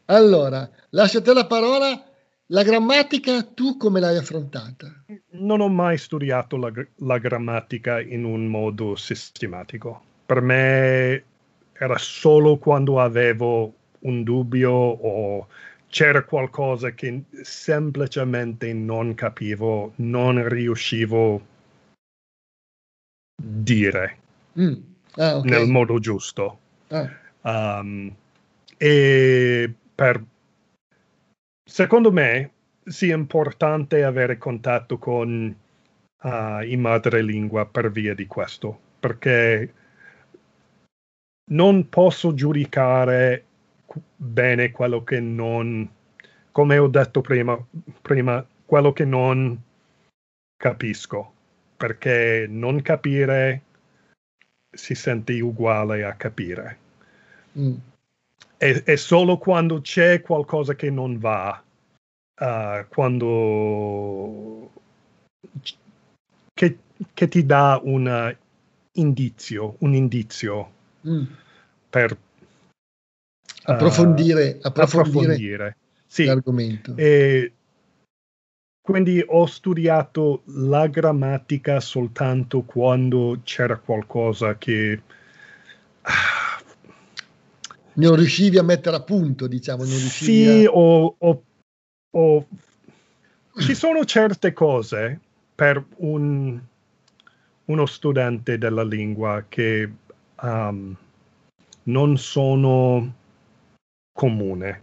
[0.07, 2.07] Allora, lascio a te la parola.
[2.47, 5.05] La grammatica, tu come l'hai affrontata?
[5.31, 10.03] Non ho mai studiato la, la grammatica in un modo sistematico.
[10.27, 11.25] Per me
[11.73, 15.47] era solo quando avevo un dubbio o
[15.93, 21.41] c'era qualcosa che semplicemente non capivo, non riuscivo a
[23.37, 24.17] dire
[24.59, 24.73] mm.
[25.17, 25.51] ah, okay.
[25.51, 26.59] nel modo giusto.
[26.89, 27.11] Ah.
[27.43, 28.11] Um,
[28.79, 30.25] e per,
[31.63, 32.51] secondo me
[32.83, 35.55] sia importante avere contatto con
[36.23, 39.75] uh, i madrelingua per via di questo, perché
[41.51, 43.45] non posso giudicare
[44.17, 45.89] bene quello che non,
[46.51, 47.59] come ho detto prima,
[48.01, 49.61] prima quello che non
[50.57, 51.33] capisco,
[51.77, 53.63] perché non capire
[54.71, 56.79] si sente uguale a capire.
[57.59, 57.75] Mm
[58.63, 61.61] è, è, solo quando c'è qualcosa che non va,
[62.39, 64.71] uh, quando
[66.55, 66.79] che,
[67.13, 68.37] che, ti dà un
[68.93, 70.73] indizio, un indizio
[71.09, 71.25] mm.
[71.91, 72.17] per
[73.65, 75.77] approfondire, uh, approfondire, approfondire.
[76.07, 76.25] Sì.
[76.25, 76.95] l'argomento.
[76.97, 77.53] E
[78.83, 85.01] quindi ho studiato la grammatica soltanto quando c'era qualcosa che
[87.95, 89.85] non riuscivi a mettere a punto, diciamo.
[89.85, 90.71] Non sì, a...
[90.71, 91.43] o, o,
[92.11, 92.47] o,
[93.59, 95.21] ci sono certe cose
[95.55, 96.61] per un,
[97.67, 99.91] uno studente della lingua che
[100.41, 100.97] um,
[101.85, 103.15] non sono
[104.13, 104.83] comune.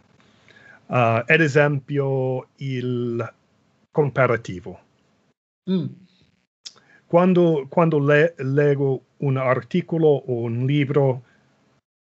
[0.87, 3.33] Uh, ad esempio, il
[3.91, 4.79] comparativo.
[5.69, 5.85] Mm.
[7.05, 11.23] Quando, quando le, leggo un articolo o un libro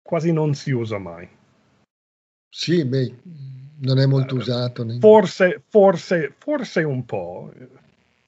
[0.02, 1.28] quasi non si usa mai.
[2.48, 3.14] Sì, beh,
[3.80, 4.84] non è molto uh, usato.
[4.84, 4.98] Né?
[4.98, 7.52] Forse, forse, forse un po'.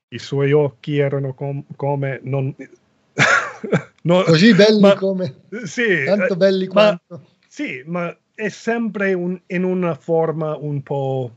[0.08, 2.54] I suoi occhi erano com- come non...
[4.02, 5.42] no, Così belli ma, come...
[5.64, 7.28] Sì, tanto belli ma, quanto...
[7.48, 11.30] Sì, ma è sempre un, in una forma un po'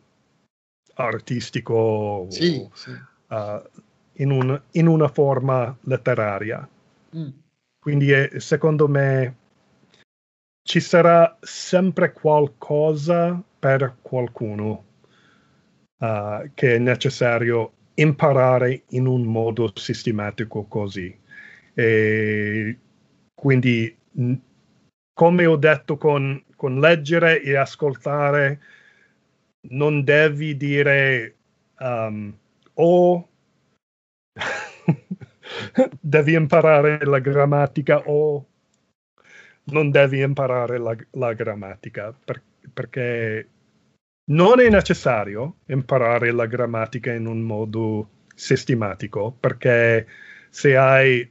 [0.95, 2.25] artistico.
[2.29, 2.91] Sì, o, sì.
[3.27, 3.61] Uh,
[4.13, 6.67] in, un, in, una forma letteraria.
[7.15, 7.29] Mm.
[7.79, 9.35] Quindi è, secondo me
[10.63, 14.85] ci sarà sempre qualcosa per qualcuno
[15.99, 21.15] uh, che è necessario imparare in un modo sistematico così.
[21.73, 22.77] E
[23.33, 23.95] quindi,
[25.13, 28.59] come ho detto con, con leggere e ascoltare,
[29.69, 31.35] non devi dire
[31.79, 32.35] um,
[32.73, 33.29] o
[36.01, 38.45] devi imparare la grammatica o
[39.65, 42.41] non devi imparare la, la grammatica per,
[42.73, 43.49] perché
[44.31, 50.07] non è necessario imparare la grammatica in un modo sistematico perché
[50.49, 51.29] se hai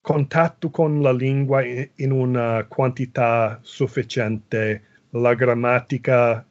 [0.00, 6.46] contatto con la lingua in, una quantità sufficiente la grammatica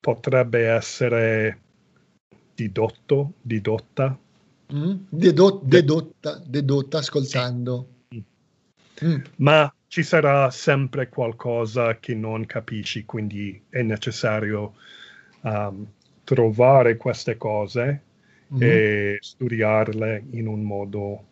[0.00, 1.60] potrebbe essere
[2.54, 4.18] didotto, didotta.
[4.72, 4.94] Mm?
[5.08, 7.88] Dedot, dedotta, dedotta ascoltando.
[8.08, 8.24] Sì.
[9.04, 9.20] Mm.
[9.36, 14.74] Ma ci sarà sempre qualcosa che non capisci, quindi è necessario
[15.42, 15.86] um,
[16.24, 18.02] trovare queste cose
[18.52, 18.62] mm-hmm.
[18.62, 21.24] e studiarle in un modo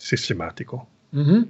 [0.00, 0.88] sistematico.
[1.14, 1.42] Mm-hmm.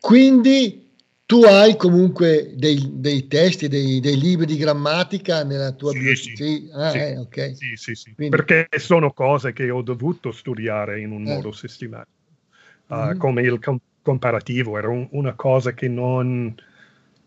[0.00, 0.90] Quindi
[1.26, 6.34] tu hai comunque dei, dei testi, dei, dei, libri di grammatica nella tua sì, biblioteca?
[6.34, 6.98] Sì, ah, sì.
[6.98, 7.54] Eh, okay.
[7.54, 11.34] sì, sì, perché sono cose che ho dovuto studiare in un eh.
[11.34, 12.12] modo sistematico.
[12.86, 13.18] Uh, mm-hmm.
[13.18, 16.54] Come il com- comparativo era un, una cosa che non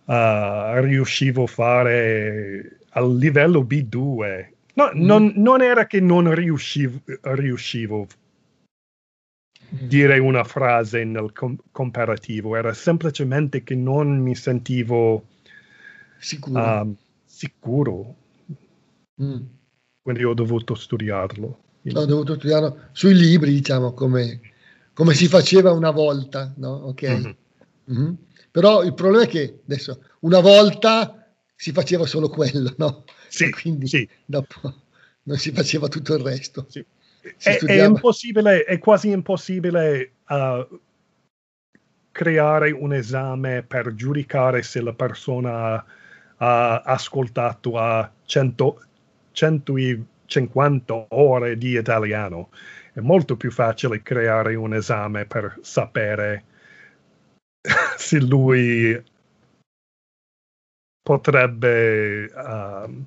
[0.06, 4.48] uh, riuscivo a fare al livello B2.
[4.74, 5.06] No, mm-hmm.
[5.06, 8.08] non, non, era che non riuscivo, riuscivo
[9.70, 15.26] dire una frase nel com- comparativo, era semplicemente che non mi sentivo
[16.18, 16.82] sicuro.
[16.82, 18.16] Uh, sicuro.
[19.22, 19.42] Mm.
[20.02, 21.60] Quindi ho dovuto studiarlo.
[21.94, 24.42] Ho dovuto studiarlo sui libri, diciamo, come,
[24.94, 26.70] come si faceva una volta, no?
[26.70, 27.04] Ok.
[27.04, 27.32] Mm-hmm.
[27.92, 28.14] Mm-hmm.
[28.52, 33.04] Però il problema è che adesso, una volta si faceva solo quello, no?
[33.28, 34.08] Sì, quindi sì.
[34.26, 34.74] dopo
[35.24, 36.66] non si faceva tutto il resto.
[36.70, 36.84] Sì
[37.38, 40.80] è, è, impossibile, è quasi impossibile uh,
[42.12, 45.86] creare un esame per giudicare se la persona
[46.38, 48.86] ha ascoltato a 100,
[49.32, 52.50] 150 ore di italiano.
[52.94, 56.44] È molto più facile creare un esame per sapere
[57.98, 59.04] se lui
[61.02, 63.06] potrebbe uh,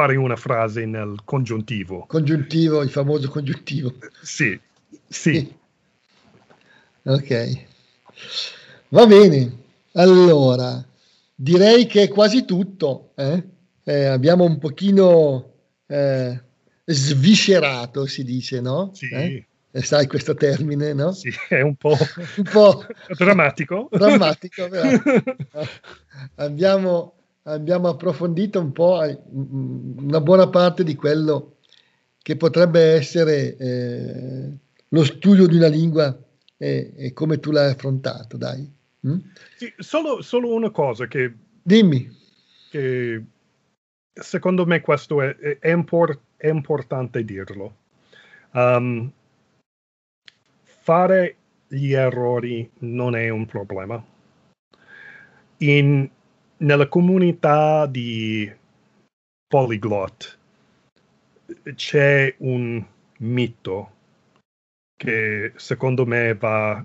[0.00, 2.06] fare una frase nel congiuntivo.
[2.06, 3.92] Congiuntivo, il famoso congiuntivo.
[4.22, 4.58] Sì,
[5.06, 5.52] sì.
[7.02, 7.64] ok.
[8.88, 9.58] Va bene.
[9.92, 10.82] Allora,
[11.34, 13.12] direi che è quasi tutto.
[13.14, 13.44] Eh?
[13.84, 15.52] Eh, abbiamo un pochino
[15.86, 16.40] eh,
[16.86, 18.90] sviscerato, si dice, no?
[18.94, 19.08] Sì.
[19.10, 19.44] Eh?
[19.72, 21.12] Eh, sai questo termine, no?
[21.12, 21.96] Sì, è un po',
[22.36, 22.86] un po
[23.16, 23.88] drammatico.
[23.92, 24.66] drammatico,
[26.36, 29.00] abbiamo, abbiamo approfondito un po'
[29.32, 31.56] una buona parte di quello
[32.22, 34.52] che potrebbe essere eh,
[34.88, 36.16] lo studio di una lingua
[36.56, 38.70] e, e, come tu l'hai affrontato, dai.
[39.06, 39.18] Mm?
[39.56, 41.32] Sì, solo, solo, una cosa che...
[41.62, 42.18] Dimmi.
[42.70, 43.24] Che
[44.12, 47.76] secondo me questo è, è, import, è importante dirlo.
[48.52, 49.10] Um,
[50.62, 51.36] fare
[51.68, 54.04] gli errori non è un problema.
[55.58, 56.10] In,
[56.60, 58.50] nella comunità di
[59.46, 60.38] Polyglot
[61.74, 62.84] c'è un
[63.18, 63.90] mito
[64.96, 66.84] che secondo me va,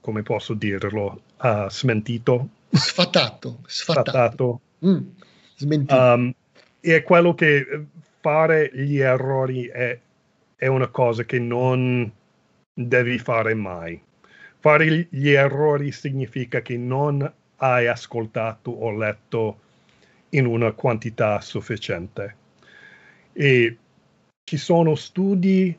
[0.00, 2.48] come posso dirlo, uh, smentito.
[2.70, 3.60] Sfatato.
[3.66, 4.10] Sfatato.
[4.10, 4.60] sfatato.
[4.86, 5.08] Mm,
[5.56, 5.94] smentito.
[5.94, 6.34] Um,
[6.80, 7.86] è quello che
[8.20, 9.98] fare gli errori è,
[10.56, 12.10] è una cosa che non
[12.72, 14.02] devi fare mai.
[14.58, 19.60] Fare gli errori significa che non hai ascoltato o letto
[20.30, 22.36] in una quantità sufficiente.
[23.32, 23.76] E
[24.44, 25.76] ci sono studi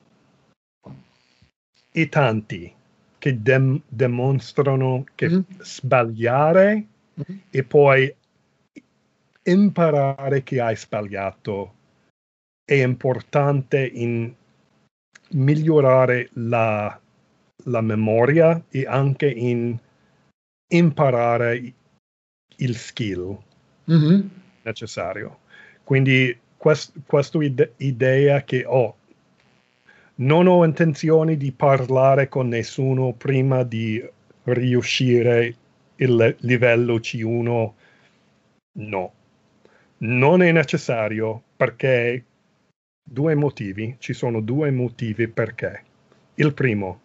[1.91, 2.73] e tanti
[3.17, 5.41] che dem- dimostrano che mm-hmm.
[5.59, 6.85] sbagliare
[7.19, 7.39] mm-hmm.
[7.49, 8.15] e poi
[9.43, 11.73] imparare che hai sbagliato
[12.63, 14.33] è importante in
[15.29, 16.99] migliorare la,
[17.63, 19.77] la memoria e anche in
[20.69, 21.73] imparare
[22.58, 23.38] il skill
[23.89, 24.27] mm-hmm.
[24.63, 25.39] necessario.
[25.84, 28.95] Quindi quest, questa ide- idea che oh,
[30.15, 34.03] non ho intenzione di parlare con nessuno prima di
[34.43, 35.56] riuscire
[35.97, 37.71] il livello C1,
[38.73, 39.13] no.
[39.99, 42.24] Non è necessario perché
[43.03, 45.84] due motivi, ci sono due motivi perché.
[46.36, 47.01] Il primo,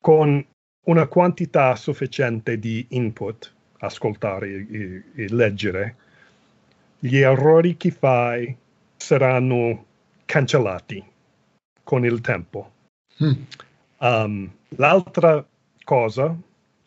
[0.00, 0.42] con
[0.90, 5.96] una quantità sufficiente di input, ascoltare e, e leggere,
[6.98, 8.54] gli errori che fai
[8.96, 9.86] saranno
[10.24, 11.02] cancellati
[11.84, 12.72] con il tempo.
[13.22, 13.42] Mm.
[13.98, 15.46] Um, l'altra
[15.84, 16.36] cosa,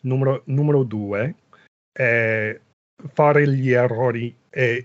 [0.00, 1.34] numero, numero, due,
[1.90, 2.60] è
[3.12, 4.84] fare gli errori è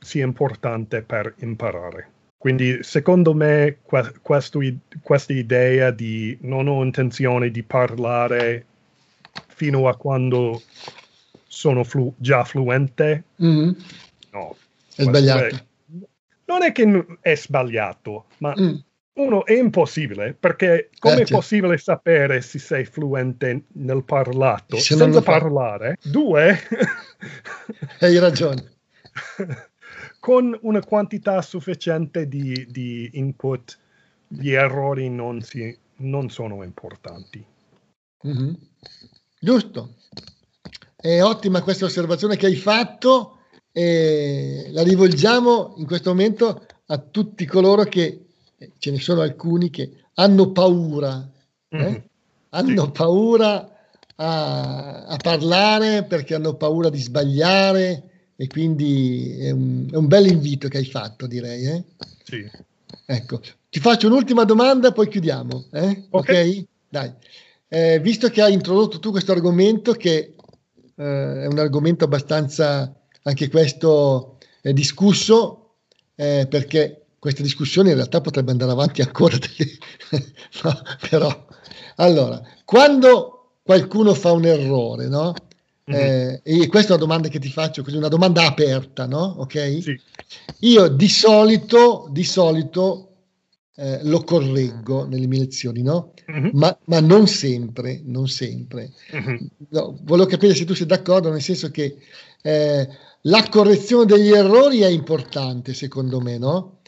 [0.00, 2.10] sia importante per imparare.
[2.42, 4.58] Quindi secondo me que- questo,
[5.00, 8.66] questa idea di non ho intenzione di parlare
[9.46, 10.60] fino a quando
[11.46, 13.70] sono flu- già fluente, mm-hmm.
[14.32, 14.56] no.
[14.92, 15.44] È sbagliato.
[15.44, 15.64] È,
[16.46, 18.74] non è che è sbagliato, ma mm.
[19.12, 24.96] uno è impossibile, perché come eh, è possibile sapere se sei fluente nel parlato se
[24.96, 25.96] senza parlare?
[26.02, 26.58] Due...
[28.00, 28.72] Hai ragione
[30.22, 33.76] con una quantità sufficiente di, di input,
[34.28, 37.44] gli errori non, si, non sono importanti.
[38.24, 38.52] Mm-hmm.
[39.40, 39.96] Giusto.
[40.94, 43.38] È ottima questa osservazione che hai fatto
[43.72, 48.26] e la rivolgiamo in questo momento a tutti coloro che,
[48.78, 51.28] ce ne sono alcuni che hanno paura,
[51.68, 51.76] eh?
[51.76, 51.96] mm-hmm.
[52.50, 52.90] hanno sì.
[52.92, 53.76] paura
[54.14, 60.26] a, a, parlare perché hanno paura di sbagliare e quindi è un, è un bel
[60.26, 61.64] invito che hai fatto, direi.
[61.66, 61.84] Eh?
[62.24, 62.50] Sì.
[63.06, 65.66] Ecco, ti faccio un'ultima domanda, poi chiudiamo.
[65.72, 66.06] Eh?
[66.10, 66.28] Ok?
[66.28, 66.66] okay?
[66.88, 67.12] Dai.
[67.68, 70.34] Eh, visto che hai introdotto tu questo argomento, che
[70.94, 75.76] eh, è un argomento abbastanza, anche questo, discusso,
[76.14, 79.36] eh, perché questa discussione in realtà potrebbe andare avanti ancora,
[80.62, 81.46] no, però,
[81.96, 85.32] allora, quando qualcuno fa un errore, no?
[85.90, 86.34] Mm-hmm.
[86.44, 89.34] e questa è una domanda che ti faccio, così una domanda aperta, no?
[89.38, 89.82] Ok?
[89.82, 90.00] Sì.
[90.60, 93.08] Io di solito, di solito
[93.74, 96.12] eh, lo correggo nelle mie lezioni, no?
[96.30, 96.50] Mm-hmm.
[96.52, 98.92] Ma, ma, non sempre, non sempre.
[99.14, 99.36] Mm-hmm.
[99.70, 101.96] No, volevo capire se tu sei d'accordo, nel senso che
[102.42, 102.88] eh,
[103.22, 106.78] la correzione degli errori è importante, secondo me, no?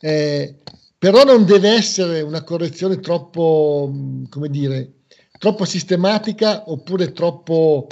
[0.00, 0.56] Eh,
[0.96, 3.92] però non deve essere una correzione troppo,
[4.28, 4.92] come dire,
[5.38, 7.88] troppo sistematica oppure troppo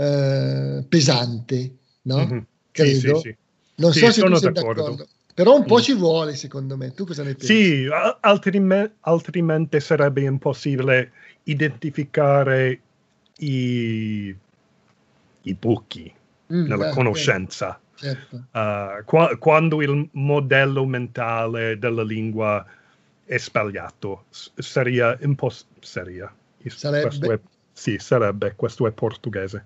[0.00, 2.16] eh, pesante, no?
[2.16, 2.38] Mm-hmm.
[2.72, 2.98] Credo.
[2.98, 3.36] Sì, sì, sì.
[3.76, 4.82] Non so se tu sei d'accordo.
[4.82, 5.06] d'accordo.
[5.34, 5.80] Però un po' mm.
[5.80, 6.92] ci vuole, secondo me.
[6.92, 7.54] Tu cosa ne pensi?
[7.54, 7.88] Sì,
[8.20, 11.12] altrimenti, altrimenti sarebbe impossibile
[11.44, 12.80] identificare
[13.38, 14.34] i,
[15.42, 16.12] i buchi
[16.52, 17.78] mm, nella beh, conoscenza.
[17.94, 18.44] Certo.
[18.52, 22.64] Uh, qua, quando il modello mentale della lingua
[23.24, 26.32] è sbagliato, sarebbe impossibile.
[26.66, 27.40] Sarebbe.
[27.80, 29.64] Sì, sarebbe, questo è portoghese.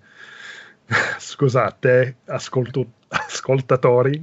[1.19, 4.21] Scusate, ascolto, ascoltatori.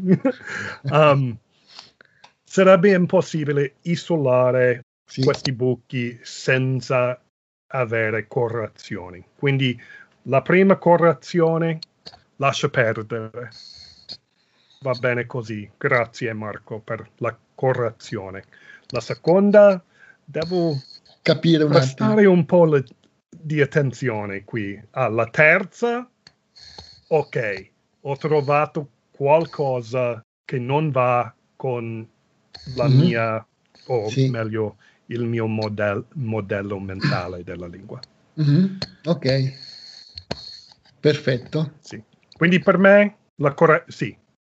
[0.84, 1.36] um,
[2.42, 5.22] sarebbe impossibile isolare sì.
[5.22, 7.20] questi buchi senza
[7.66, 9.22] avere correzioni.
[9.36, 9.78] Quindi
[10.22, 11.78] la prima correzione
[12.36, 13.50] lascia perdere.
[14.80, 15.70] Va bene così.
[15.76, 18.44] Grazie Marco per la correzione.
[18.86, 19.84] La seconda
[20.24, 20.80] devo
[21.20, 22.84] capire un prestare un po' le,
[23.34, 24.80] di attenzione qui.
[24.90, 26.08] Ah, la terza,
[27.08, 27.70] ok,
[28.02, 32.06] ho trovato qualcosa che non va con
[32.74, 32.98] la mm-hmm.
[32.98, 33.46] mia,
[33.86, 34.28] o sì.
[34.28, 34.76] meglio,
[35.06, 38.00] il mio model, modello mentale della lingua.
[38.40, 38.76] Mm-hmm.
[39.04, 39.52] Ok,
[41.00, 41.72] perfetto.
[41.80, 42.02] Sì.
[42.36, 44.16] Quindi per me, la corre- sì,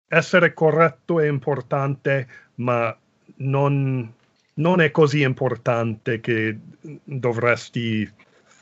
[0.09, 2.97] essere corretto è importante, ma
[3.37, 4.13] non,
[4.55, 6.59] non è così importante che
[7.05, 8.11] dovresti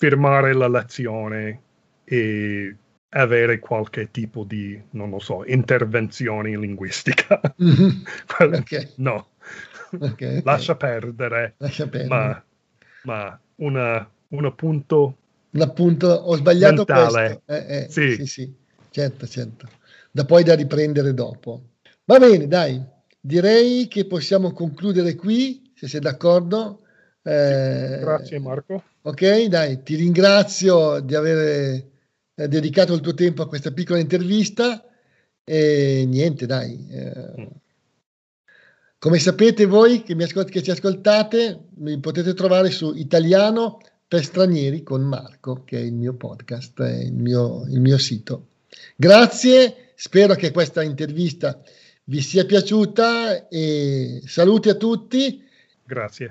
[0.02, 1.60] firmare la lezione
[2.02, 2.76] e
[3.10, 7.40] avere qualche tipo di, non lo so, intervenzione linguistica.
[7.62, 8.54] Mm-hmm.
[8.54, 8.88] okay.
[8.96, 9.28] No,
[9.92, 10.42] okay, okay.
[10.42, 12.08] Lascia, perdere, Lascia perdere.
[12.08, 12.44] Ma,
[13.04, 15.16] ma una, un appunto...
[15.50, 17.42] Un appunto, ho sbagliato mentale.
[17.44, 17.66] questo.
[17.68, 18.14] Eh, eh, sì.
[18.16, 18.54] sì, sì,
[18.90, 19.68] certo, certo.
[20.10, 21.74] Da poi da riprendere dopo.
[22.06, 22.82] Va bene, dai,
[23.20, 26.80] direi che possiamo concludere qui, se sei d'accordo.
[27.22, 28.82] Eh, Grazie Marco.
[29.04, 31.84] Ok, dai, ti ringrazio di aver
[32.34, 34.84] eh, dedicato il tuo tempo a questa piccola intervista
[35.42, 36.86] e niente, dai.
[36.88, 37.46] Eh, mm.
[38.98, 44.22] come sapete voi che, mi ascolt- che ci ascoltate, mi potete trovare su Italiano per
[44.22, 48.50] stranieri con Marco, che è il mio podcast, il mio, il mio sito.
[48.94, 51.60] Grazie, spero che questa intervista
[52.04, 55.42] vi sia piaciuta e saluti a tutti.
[55.84, 56.30] Grazie.